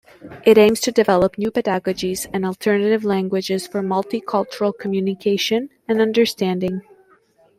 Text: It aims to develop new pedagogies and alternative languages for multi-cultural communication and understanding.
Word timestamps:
It 0.45 0.57
aims 0.57 0.79
to 0.79 0.91
develop 0.91 1.37
new 1.37 1.51
pedagogies 1.51 2.27
and 2.33 2.43
alternative 2.43 3.05
languages 3.05 3.67
for 3.67 3.83
multi-cultural 3.83 4.73
communication 4.73 5.69
and 5.87 6.01
understanding. 6.01 6.81